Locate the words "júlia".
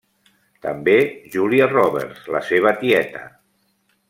1.37-1.69